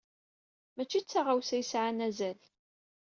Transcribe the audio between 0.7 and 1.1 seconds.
Maci d